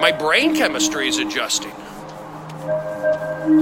[0.00, 1.72] My brain chemistry is adjusting.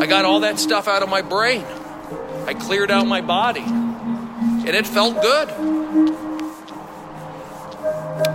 [0.00, 1.64] I got all that stuff out of my brain.
[2.46, 3.64] I cleared out my body.
[3.64, 5.48] And it felt good.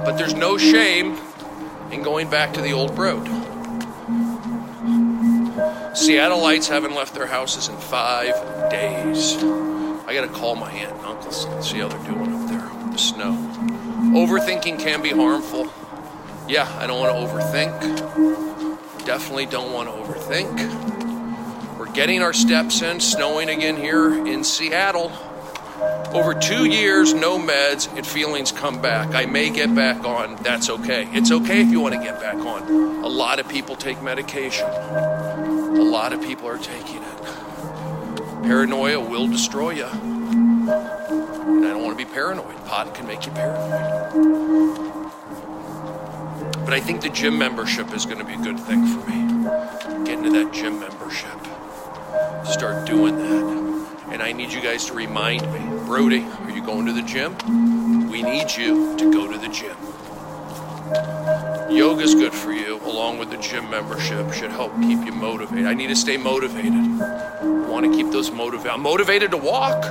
[0.04, 1.18] But there's no shame
[1.92, 3.26] in going back to the old road.
[5.94, 8.34] Seattleites haven't left their houses in five
[8.70, 9.38] days.
[10.06, 12.98] I gotta call my aunt and uncle see how they're doing up there with the
[12.98, 13.34] snow.
[14.14, 15.72] Overthinking can be harmful.
[16.48, 19.06] Yeah, I don't want to overthink.
[19.06, 21.78] Definitely don't want to overthink.
[21.78, 25.12] We're getting our steps in, snowing again here in Seattle.
[26.14, 29.16] Over two years, no meds, and feelings come back.
[29.16, 30.36] I may get back on.
[30.44, 31.08] That's okay.
[31.14, 33.04] It's okay if you want to get back on.
[33.04, 37.24] A lot of people take medication, a lot of people are taking it.
[38.44, 39.86] Paranoia will destroy you.
[39.86, 42.58] And I don't want to be paranoid.
[42.66, 45.03] Pot can make you paranoid.
[46.74, 49.44] But I think the gym membership is going to be a good thing for me.
[50.06, 51.40] Get into that gym membership.
[52.52, 54.08] Start doing that.
[54.12, 58.10] And I need you guys to remind me Brody, are you going to the gym?
[58.10, 59.78] We need you to go to the gym.
[61.70, 65.68] Yoga's good for you, along with the gym membership, should help keep you motivated.
[65.68, 66.74] I need to stay motivated.
[66.74, 68.72] I want to keep those motivated.
[68.72, 69.84] I'm motivated to walk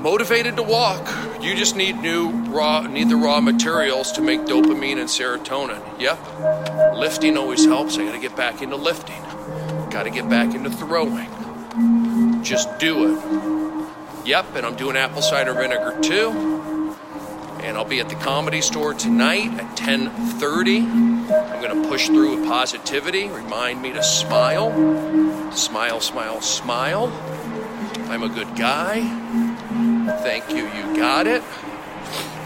[0.00, 1.06] motivated to walk.
[1.40, 5.80] You just need new raw need the raw materials to make dopamine and serotonin.
[5.98, 6.96] Yep.
[6.96, 7.96] Lifting always helps.
[7.96, 9.22] I got to get back into lifting.
[9.90, 11.28] Got to get back into throwing.
[12.42, 14.26] Just do it.
[14.26, 16.30] Yep, and I'm doing apple cider vinegar too.
[17.62, 20.82] And I'll be at the comedy store tonight at 10:30.
[20.82, 23.28] I'm going to push through with positivity.
[23.28, 24.70] Remind me to smile.
[25.52, 27.06] Smile, smile, smile.
[28.10, 29.49] I'm a good guy.
[30.06, 31.42] Thank you, you got it.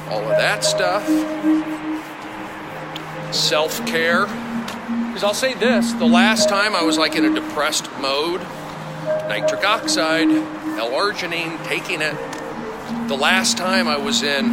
[0.08, 1.04] All of that stuff.
[3.34, 4.26] Self care.
[5.06, 8.40] Because I'll say this the last time I was like in a depressed mode,
[9.28, 12.16] nitric oxide, L arginine, taking it.
[13.08, 14.46] The last time I was in,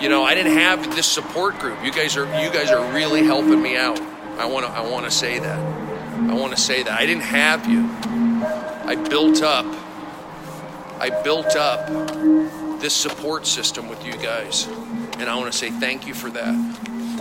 [0.00, 1.82] you know, I didn't have this support group.
[1.84, 4.00] You guys are you guys are really helping me out.
[4.38, 5.58] I want to I want to say that.
[5.58, 7.88] I want to say that I didn't have you.
[8.84, 9.66] I built up
[11.02, 11.88] I built up
[12.80, 14.68] this support system with you guys.
[15.18, 16.54] And I want to say thank you for that.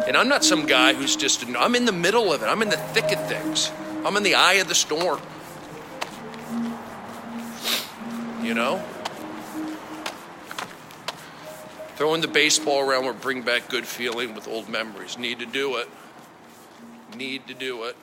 [0.08, 2.46] And I'm not some guy who's just, I'm in the middle of it.
[2.46, 3.72] I'm in the thick of things.
[4.06, 5.20] I'm in the eye of the storm.
[8.44, 8.86] You know?
[11.96, 15.18] Throwing the baseball around will bring back good feeling with old memories.
[15.18, 15.90] Need to do it.
[17.16, 17.98] Need to do it.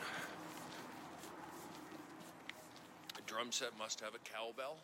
[3.16, 4.78] A drum set must have a cowbell.